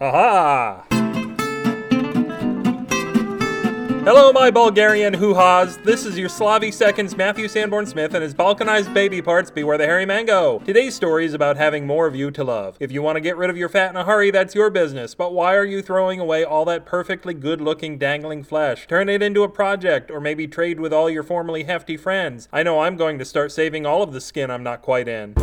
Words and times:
Haha! 0.00 0.84
Hello, 4.02 4.32
my 4.32 4.50
Bulgarian 4.50 5.12
hoo-haws. 5.12 5.76
This 5.84 6.06
is 6.06 6.16
your 6.16 6.30
Slavy 6.30 6.72
Seconds 6.72 7.14
Matthew 7.18 7.48
Sanborn 7.48 7.84
Smith 7.84 8.14
and 8.14 8.22
his 8.22 8.32
balkanized 8.32 8.94
baby 8.94 9.20
parts 9.20 9.50
beware 9.50 9.76
the 9.76 9.84
hairy 9.84 10.06
mango. 10.06 10.60
Today's 10.60 10.94
story 10.94 11.26
is 11.26 11.34
about 11.34 11.58
having 11.58 11.86
more 11.86 12.06
of 12.06 12.16
you 12.16 12.30
to 12.30 12.42
love. 12.42 12.78
If 12.80 12.90
you 12.90 13.02
want 13.02 13.16
to 13.16 13.20
get 13.20 13.36
rid 13.36 13.50
of 13.50 13.58
your 13.58 13.68
fat 13.68 13.90
in 13.90 13.96
a 13.96 14.04
hurry, 14.04 14.30
that's 14.30 14.54
your 14.54 14.70
business. 14.70 15.14
But 15.14 15.34
why 15.34 15.54
are 15.54 15.66
you 15.66 15.82
throwing 15.82 16.18
away 16.18 16.44
all 16.44 16.64
that 16.64 16.86
perfectly 16.86 17.34
good-looking 17.34 17.98
dangling 17.98 18.42
flesh? 18.42 18.86
Turn 18.86 19.10
it 19.10 19.20
into 19.20 19.42
a 19.42 19.50
project, 19.50 20.10
or 20.10 20.18
maybe 20.18 20.48
trade 20.48 20.80
with 20.80 20.94
all 20.94 21.10
your 21.10 21.22
formerly 21.22 21.64
hefty 21.64 21.98
friends. 21.98 22.48
I 22.50 22.62
know 22.62 22.80
I'm 22.80 22.96
going 22.96 23.18
to 23.18 23.26
start 23.26 23.52
saving 23.52 23.84
all 23.84 24.02
of 24.02 24.14
the 24.14 24.20
skin 24.22 24.50
I'm 24.50 24.62
not 24.62 24.80
quite 24.80 25.08
in. 25.08 25.34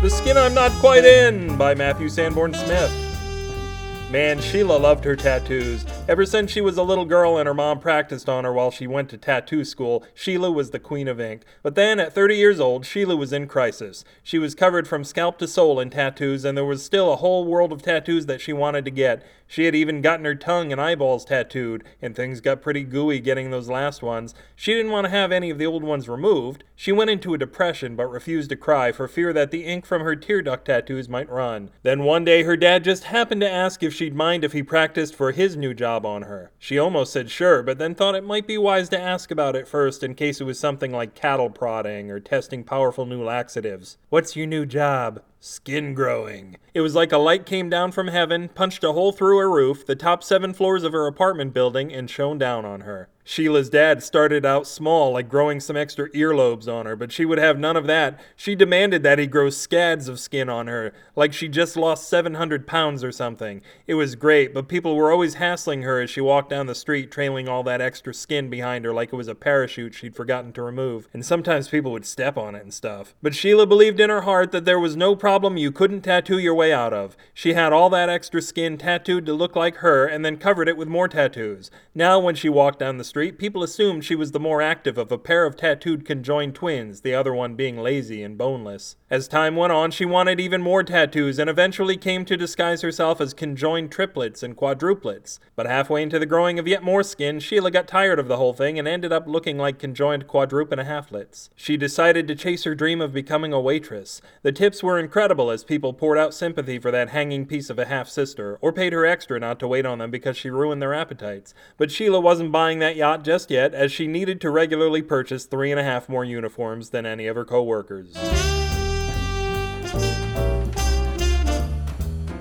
The 0.00 0.10
Skin 0.10 0.36
I'm 0.36 0.54
Not 0.54 0.70
Quite 0.78 1.04
In 1.04 1.56
by 1.56 1.74
Matthew 1.74 2.08
Sanborn 2.08 2.54
Smith. 2.54 4.08
Man, 4.12 4.40
Sheila 4.40 4.76
loved 4.76 5.04
her 5.04 5.16
tattoos. 5.16 5.84
Ever 6.08 6.24
since 6.24 6.50
she 6.50 6.62
was 6.62 6.78
a 6.78 6.82
little 6.82 7.04
girl 7.04 7.36
and 7.36 7.46
her 7.46 7.52
mom 7.52 7.80
practiced 7.80 8.30
on 8.30 8.44
her 8.44 8.52
while 8.54 8.70
she 8.70 8.86
went 8.86 9.10
to 9.10 9.18
tattoo 9.18 9.62
school, 9.62 10.02
Sheila 10.14 10.50
was 10.50 10.70
the 10.70 10.78
queen 10.78 11.06
of 11.06 11.20
ink. 11.20 11.42
But 11.62 11.74
then, 11.74 12.00
at 12.00 12.14
30 12.14 12.34
years 12.34 12.60
old, 12.60 12.86
Sheila 12.86 13.14
was 13.14 13.30
in 13.30 13.46
crisis. 13.46 14.06
She 14.22 14.38
was 14.38 14.54
covered 14.54 14.88
from 14.88 15.04
scalp 15.04 15.36
to 15.40 15.46
soul 15.46 15.78
in 15.78 15.90
tattoos, 15.90 16.46
and 16.46 16.56
there 16.56 16.64
was 16.64 16.82
still 16.82 17.12
a 17.12 17.16
whole 17.16 17.44
world 17.44 17.74
of 17.74 17.82
tattoos 17.82 18.24
that 18.24 18.40
she 18.40 18.54
wanted 18.54 18.86
to 18.86 18.90
get. 18.90 19.22
She 19.46 19.64
had 19.64 19.74
even 19.74 20.02
gotten 20.02 20.26
her 20.26 20.34
tongue 20.34 20.72
and 20.72 20.80
eyeballs 20.80 21.24
tattooed, 21.24 21.82
and 22.02 22.14
things 22.14 22.42
got 22.42 22.60
pretty 22.60 22.84
gooey 22.84 23.18
getting 23.18 23.50
those 23.50 23.68
last 23.68 24.02
ones. 24.02 24.34
She 24.54 24.74
didn't 24.74 24.92
want 24.92 25.06
to 25.06 25.10
have 25.10 25.32
any 25.32 25.48
of 25.48 25.58
the 25.58 25.66
old 25.66 25.82
ones 25.82 26.08
removed. 26.08 26.64
She 26.76 26.92
went 26.92 27.10
into 27.10 27.32
a 27.32 27.38
depression 27.38 27.96
but 27.96 28.10
refused 28.10 28.50
to 28.50 28.56
cry 28.56 28.92
for 28.92 29.08
fear 29.08 29.32
that 29.32 29.50
the 29.50 29.64
ink 29.64 29.86
from 29.86 30.02
her 30.02 30.14
tear 30.16 30.42
duct 30.42 30.66
tattoos 30.66 31.08
might 31.08 31.30
run. 31.30 31.70
Then 31.82 32.04
one 32.04 32.24
day 32.24 32.42
her 32.42 32.58
dad 32.58 32.84
just 32.84 33.04
happened 33.04 33.40
to 33.40 33.50
ask 33.50 33.82
if 33.82 33.94
she'd 33.94 34.14
mind 34.14 34.44
if 34.44 34.52
he 34.52 34.62
practiced 34.62 35.14
for 35.14 35.32
his 35.32 35.56
new 35.56 35.72
job 35.72 35.97
on 36.04 36.22
her. 36.22 36.50
She 36.58 36.78
almost 36.78 37.12
said 37.12 37.30
sure, 37.30 37.62
but 37.62 37.78
then 37.78 37.94
thought 37.94 38.14
it 38.14 38.24
might 38.24 38.46
be 38.46 38.58
wise 38.58 38.88
to 38.90 39.00
ask 39.00 39.30
about 39.30 39.56
it 39.56 39.68
first 39.68 40.02
in 40.02 40.14
case 40.14 40.40
it 40.40 40.44
was 40.44 40.58
something 40.58 40.92
like 40.92 41.14
cattle 41.14 41.50
prodding 41.50 42.10
or 42.10 42.20
testing 42.20 42.64
powerful 42.64 43.06
new 43.06 43.22
laxatives. 43.22 43.98
What's 44.08 44.36
your 44.36 44.46
new 44.46 44.66
job? 44.66 45.22
Skin 45.40 45.94
growing. 45.94 46.56
It 46.74 46.80
was 46.80 46.96
like 46.96 47.12
a 47.12 47.18
light 47.18 47.46
came 47.46 47.70
down 47.70 47.92
from 47.92 48.08
heaven, 48.08 48.48
punched 48.48 48.82
a 48.82 48.92
hole 48.92 49.12
through 49.12 49.38
her 49.38 49.50
roof, 49.50 49.86
the 49.86 49.94
top 49.94 50.24
seven 50.24 50.52
floors 50.52 50.82
of 50.82 50.92
her 50.92 51.06
apartment 51.06 51.54
building, 51.54 51.92
and 51.92 52.10
shone 52.10 52.38
down 52.38 52.64
on 52.64 52.80
her. 52.80 53.08
Sheila's 53.24 53.68
dad 53.68 54.02
started 54.02 54.46
out 54.46 54.66
small, 54.66 55.12
like 55.12 55.28
growing 55.28 55.60
some 55.60 55.76
extra 55.76 56.08
earlobes 56.12 56.66
on 56.66 56.86
her, 56.86 56.96
but 56.96 57.12
she 57.12 57.26
would 57.26 57.36
have 57.36 57.58
none 57.58 57.76
of 57.76 57.86
that. 57.86 58.18
She 58.36 58.54
demanded 58.54 59.02
that 59.02 59.18
he 59.18 59.26
grow 59.26 59.50
scads 59.50 60.08
of 60.08 60.18
skin 60.18 60.48
on 60.48 60.66
her, 60.66 60.94
like 61.14 61.34
she 61.34 61.46
just 61.46 61.76
lost 61.76 62.08
700 62.08 62.66
pounds 62.66 63.04
or 63.04 63.12
something. 63.12 63.60
It 63.86 63.94
was 63.94 64.14
great, 64.14 64.54
but 64.54 64.66
people 64.66 64.96
were 64.96 65.12
always 65.12 65.34
hassling 65.34 65.82
her 65.82 66.00
as 66.00 66.08
she 66.08 66.22
walked 66.22 66.48
down 66.48 66.68
the 66.68 66.74
street, 66.74 67.10
trailing 67.10 67.50
all 67.50 67.62
that 67.64 67.82
extra 67.82 68.14
skin 68.14 68.48
behind 68.48 68.86
her 68.86 68.94
like 68.94 69.12
it 69.12 69.16
was 69.16 69.28
a 69.28 69.34
parachute 69.34 69.92
she'd 69.92 70.16
forgotten 70.16 70.50
to 70.54 70.62
remove. 70.62 71.06
And 71.12 71.22
sometimes 71.22 71.68
people 71.68 71.92
would 71.92 72.06
step 72.06 72.38
on 72.38 72.54
it 72.54 72.62
and 72.62 72.72
stuff. 72.72 73.14
But 73.20 73.34
Sheila 73.34 73.66
believed 73.66 74.00
in 74.00 74.08
her 74.08 74.22
heart 74.22 74.52
that 74.52 74.64
there 74.64 74.80
was 74.80 74.96
no 74.96 75.14
problem 75.14 75.27
you 75.28 75.70
couldn't 75.70 76.00
tattoo 76.00 76.38
your 76.38 76.54
way 76.54 76.72
out 76.72 76.94
of. 76.94 77.14
She 77.34 77.52
had 77.52 77.74
all 77.74 77.90
that 77.90 78.08
extra 78.08 78.40
skin 78.40 78.78
tattooed 78.78 79.26
to 79.26 79.34
look 79.34 79.54
like 79.54 79.76
her 79.76 80.06
and 80.06 80.24
then 80.24 80.38
covered 80.38 80.68
it 80.68 80.76
with 80.78 80.88
more 80.88 81.08
tattoos. 81.08 81.70
Now, 81.94 82.18
when 82.18 82.34
she 82.34 82.48
walked 82.48 82.78
down 82.78 82.96
the 82.96 83.04
street, 83.04 83.18
Street, 83.18 83.36
people 83.36 83.64
assumed 83.64 84.04
she 84.04 84.14
was 84.14 84.30
the 84.30 84.38
more 84.38 84.62
active 84.62 84.96
of 84.96 85.10
a 85.10 85.18
pair 85.18 85.44
of 85.44 85.56
tattooed 85.56 86.04
conjoined 86.04 86.54
twins, 86.54 87.00
the 87.00 87.16
other 87.16 87.34
one 87.34 87.56
being 87.56 87.76
lazy 87.76 88.22
and 88.22 88.38
boneless. 88.38 88.94
As 89.10 89.26
time 89.26 89.56
went 89.56 89.72
on, 89.72 89.90
she 89.90 90.04
wanted 90.04 90.38
even 90.38 90.62
more 90.62 90.84
tattoos 90.84 91.38
and 91.38 91.50
eventually 91.50 91.96
came 91.96 92.24
to 92.24 92.36
disguise 92.36 92.82
herself 92.82 93.20
as 93.20 93.34
conjoined 93.34 93.90
triplets 93.90 94.44
and 94.44 94.56
quadruplets. 94.56 95.40
But 95.56 95.66
halfway 95.66 96.00
into 96.00 96.20
the 96.20 96.26
growing 96.26 96.60
of 96.60 96.68
yet 96.68 96.84
more 96.84 97.02
skin, 97.02 97.40
Sheila 97.40 97.72
got 97.72 97.88
tired 97.88 98.20
of 98.20 98.28
the 98.28 98.36
whole 98.36 98.52
thing 98.52 98.78
and 98.78 98.86
ended 98.86 99.12
up 99.12 99.26
looking 99.26 99.58
like 99.58 99.80
conjoined 99.80 100.28
quadruple 100.28 100.78
and 100.78 100.80
a 100.80 100.84
halflets. 100.84 101.48
She 101.56 101.76
decided 101.76 102.28
to 102.28 102.36
chase 102.36 102.62
her 102.62 102.76
dream 102.76 103.00
of 103.00 103.12
becoming 103.12 103.52
a 103.52 103.60
waitress. 103.60 104.22
The 104.42 104.52
tips 104.52 104.80
were 104.80 105.00
incredible 105.00 105.17
as 105.18 105.64
people 105.64 105.92
poured 105.92 106.16
out 106.16 106.32
sympathy 106.32 106.78
for 106.78 106.90
that 106.90 107.10
hanging 107.10 107.44
piece 107.44 107.70
of 107.70 107.78
a 107.78 107.86
half 107.86 108.08
sister, 108.08 108.58
or 108.60 108.72
paid 108.72 108.92
her 108.92 109.04
extra 109.04 109.40
not 109.40 109.58
to 109.58 109.68
wait 109.68 109.84
on 109.84 109.98
them 109.98 110.10
because 110.10 110.36
she 110.36 110.48
ruined 110.48 110.80
their 110.80 110.94
appetites. 110.94 111.54
But 111.76 111.90
Sheila 111.90 112.20
wasn't 112.20 112.52
buying 112.52 112.78
that 112.78 112.96
yacht 112.96 113.24
just 113.24 113.50
yet, 113.50 113.74
as 113.74 113.90
she 113.90 114.06
needed 114.06 114.40
to 114.40 114.50
regularly 114.50 115.02
purchase 115.02 115.44
three 115.44 115.70
and 115.70 115.80
a 115.80 115.84
half 115.84 116.08
more 116.08 116.24
uniforms 116.24 116.90
than 116.90 117.04
any 117.04 117.26
of 117.26 117.36
her 117.36 117.44
co 117.44 117.62
workers. 117.62 118.16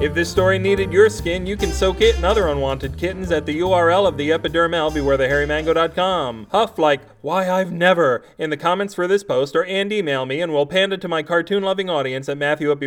If 0.00 0.14
this 0.14 0.28
story 0.28 0.58
needed 0.58 0.92
your 0.92 1.08
skin, 1.08 1.46
you 1.46 1.56
can 1.56 1.70
soak 1.70 2.00
it 2.00 2.16
and 2.16 2.24
other 2.24 2.48
unwanted 2.48 2.98
kittens 2.98 3.30
at 3.30 3.46
the 3.46 3.60
URL 3.60 4.08
of 4.08 4.16
the 4.16 4.30
epidermal 4.30 4.90
bewarethehairymango.com. 4.90 6.48
Huff 6.50 6.76
like, 6.76 7.02
why 7.22 7.48
I've 7.48 7.72
never, 7.72 8.22
in 8.36 8.50
the 8.50 8.56
comments 8.56 8.94
for 8.94 9.06
this 9.06 9.24
post, 9.24 9.56
or 9.56 9.64
and 9.64 9.92
email 9.92 10.26
me 10.26 10.40
and 10.40 10.52
we'll 10.52 10.66
panda 10.66 10.98
to 10.98 11.08
my 11.08 11.22
cartoon 11.22 11.62
loving 11.62 11.88
audience 11.88 12.28
at 12.28 12.36
Matthew 12.36 12.70
at 12.70 12.80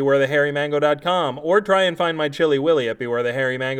or 1.39 1.61
try 1.61 1.83
and 1.83 1.97
find 1.97 2.17
my 2.17 2.29
chili 2.29 2.59
willy 2.59 2.87
at 2.87 2.99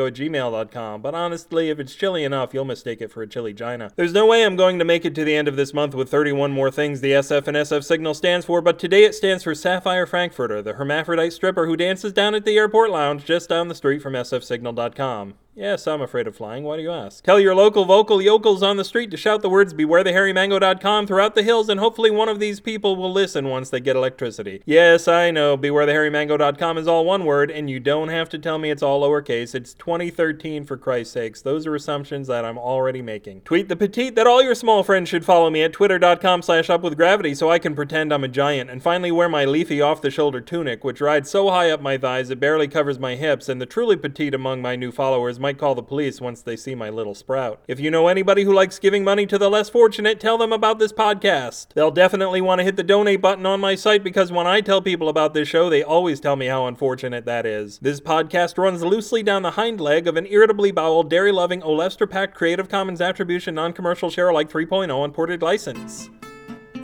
at 0.08 0.14
gmail.com. 0.14 1.02
But 1.02 1.14
honestly, 1.14 1.70
if 1.70 1.80
it's 1.80 1.94
chilly 1.94 2.24
enough, 2.24 2.54
you'll 2.54 2.66
mistake 2.66 3.02
it 3.02 3.12
for 3.12 3.22
a 3.22 3.28
chili 3.28 3.54
gina. 3.54 3.92
There's 3.96 4.14
no 4.14 4.26
way 4.26 4.46
I'm 4.46 4.56
going 4.56 4.80
to 4.80 4.86
make 4.86 5.06
it 5.06 5.14
to 5.16 5.24
the 5.24 5.36
end 5.36 5.48
of 5.48 5.56
this 5.56 5.74
month 5.74 5.94
with 5.94 6.10
31 6.10 6.52
more 6.52 6.72
things 6.72 7.02
the 7.02 7.12
SF 7.12 7.48
and 7.48 7.58
SF 7.58 7.84
signal 7.84 8.14
stands 8.14 8.46
for, 8.46 8.62
but 8.62 8.80
today 8.80 9.04
it 9.04 9.16
stands 9.16 9.44
for 9.44 9.54
Sapphire 9.54 10.06
Frankfurter, 10.06 10.62
the 10.62 10.74
hermaphrodite 10.74 11.34
stripper 11.34 11.66
who 11.66 11.78
dances 11.78 12.14
down 12.14 12.34
at 12.34 12.46
the 12.46 12.58
airport 12.58 12.90
lounge 12.90 13.26
just 13.26 13.50
down 13.50 13.68
the 13.68 13.76
street 13.76 14.02
from 14.02 14.14
sfsignal.com. 14.14 15.36
Yes, 15.58 15.88
I'm 15.88 16.02
afraid 16.02 16.28
of 16.28 16.36
flying. 16.36 16.66
Why 16.66 16.76
do 16.76 16.84
you 16.84 16.92
ask? 16.92 17.24
Tell 17.24 17.40
your 17.40 17.56
local 17.56 17.86
vocal 17.86 18.22
yokels 18.22 18.62
on 18.62 18.76
the 18.76 18.84
street 18.84 19.10
to 19.12 19.18
shout 19.18 19.42
the 19.42 19.50
words 19.50 19.74
bewarethehairymango.com 19.74 21.08
throughout 21.08 21.34
the 21.34 21.44
hills, 21.44 21.70
and 21.70 21.80
hopefully 21.80 22.12
one 22.12 22.28
of 22.28 22.42
these 22.42 22.60
people 22.60 22.98
will 22.98 23.12
listen 23.12 23.48
once 23.48 23.70
they 23.70 23.80
get 23.80 23.96
electricity. 23.96 24.62
Yes, 24.66 25.08
I 25.08 25.32
know, 25.32 25.58
bewarethehairymango.com 25.58 26.78
is 26.78 26.90
all 26.90 27.06
one 27.06 27.24
word, 27.24 27.50
and 27.50 27.70
you 27.70 27.80
don't 27.80 28.10
have 28.10 28.28
to 28.30 28.38
tell 28.38 28.58
me 28.58 28.70
it's 28.70 28.84
all 28.84 29.02
lowercase. 29.02 29.56
It's 29.56 29.74
2013 29.76 30.66
for 30.66 30.76
Christ's 30.76 31.14
sakes. 31.14 31.42
Those 31.42 31.66
are 31.66 31.76
assumptions 31.76 32.28
that 32.28 32.44
I'm 32.44 32.58
already 32.58 33.02
making. 33.02 33.40
Tweet 33.42 33.70
the 33.70 33.78
petite 33.78 34.16
that 34.16 34.28
all 34.28 34.44
your 34.44 34.56
small 34.56 34.84
friends 34.84 35.08
should 35.08 35.24
follow 35.24 35.50
me 35.50 35.64
at 35.64 35.72
twitter.com 35.72 36.42
slash 36.42 36.68
upwithgravity 36.68 37.34
so 37.34 37.50
I 37.50 37.60
can 37.60 37.76
pretend 37.76 38.14
I'm 38.14 38.26
a 38.26 38.28
giant, 38.28 38.70
and 38.70 38.84
finally 38.84 39.12
wear 39.12 39.30
my 39.30 39.46
leafy 39.46 39.80
off-the-shoulder 39.80 40.42
tunic, 40.42 40.84
which 40.84 41.00
rides 41.00 41.30
so 41.30 41.50
high 41.50 41.72
up 41.72 41.82
my 41.82 41.98
thighs 41.98 42.30
it 42.30 42.42
barely 42.42 42.68
covers 42.68 43.00
my 43.00 43.16
hips, 43.16 43.48
and 43.48 43.62
the 43.62 43.66
truly 43.66 43.96
petite 43.96 44.34
among 44.34 44.62
my 44.62 44.76
new 44.76 44.92
followers 44.92 45.40
might 45.46 45.60
call 45.60 45.76
the 45.76 45.84
police 45.84 46.20
once 46.20 46.42
they 46.42 46.56
see 46.56 46.74
my 46.74 46.90
little 46.90 47.14
sprout. 47.14 47.62
If 47.68 47.80
you 47.80 47.92
know 47.92 48.08
anybody 48.08 48.46
who 48.46 48.52
likes 48.52 48.80
giving 48.80 49.04
money 49.04 49.28
to 49.28 49.38
the 49.38 49.48
less 49.48 49.70
fortunate, 49.70 50.20
tell 50.20 50.40
them 50.40 50.52
about 50.52 50.80
this 50.80 50.92
podcast. 50.92 51.68
They'll 51.76 51.92
definitely 51.92 52.42
want 52.42 52.58
to 52.58 52.66
hit 52.66 52.78
the 52.78 52.84
donate 52.84 53.22
button 53.22 53.46
on 53.46 53.60
my 53.60 53.76
site 53.76 54.04
because 54.04 54.32
when 54.32 54.48
I 54.48 54.62
tell 54.62 54.82
people 54.82 55.08
about 55.08 55.36
this 55.36 55.48
show, 55.48 55.70
they 55.70 55.84
always 55.84 56.20
tell 56.20 56.36
me 56.36 56.48
how 56.48 56.66
unfortunate 56.66 57.26
that 57.26 57.46
is. 57.46 57.78
This 57.78 58.02
podcast 58.02 58.58
runs 58.58 58.82
loosely 58.82 59.22
down 59.22 59.44
the 59.44 59.52
hind 59.52 59.80
leg 59.80 60.08
of 60.08 60.18
an 60.18 60.26
irritably 60.26 60.72
boweled, 60.72 61.12
dairy 61.12 61.32
loving, 61.32 61.62
Olestra 61.62 62.10
packed 62.10 62.34
Creative 62.34 62.68
Commons 62.68 63.00
Attribution 63.00 63.54
Non 63.54 63.72
Commercial 63.72 64.10
Share 64.10 64.30
Alike 64.30 64.50
3.0 64.50 65.06
unported 65.06 65.44
license. 65.44 66.10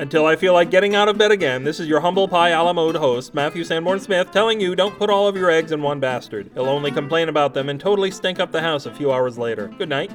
Until 0.02 0.26
I 0.26 0.36
feel 0.36 0.54
like 0.54 0.72
getting 0.72 0.96
out 0.96 1.10
of 1.10 1.20
bed 1.20 1.30
again, 1.30 1.64
this 1.64 1.80
is 1.80 1.88
your 1.88 2.00
humble 2.00 2.28
pie 2.28 2.50
a 2.50 2.64
la 2.64 2.74
mode 2.74 2.96
host, 2.96 3.36
Matthew 3.36 3.64
Sanborn 3.64 4.00
Smith, 4.00 4.32
telling 4.32 4.60
you 4.60 4.76
don't 4.76 4.98
put 4.98 5.12
all 5.12 5.28
of 5.28 5.36
your 5.36 5.52
eggs 5.52 5.72
in 5.72 5.84
one 5.84 6.00
bastard. 6.00 6.50
He'll 6.56 6.66
only 6.66 6.90
complain 6.90 7.30
about 7.30 7.54
them 7.54 7.70
and 7.70 7.80
totally 7.80 8.10
stink 8.10 8.40
up 8.40 8.52
the 8.52 8.62
house 8.62 8.88
a 8.88 8.96
few 8.96 9.12
hours 9.12 9.38
later. 9.38 9.68
Good 9.78 9.90
night. 9.90 10.12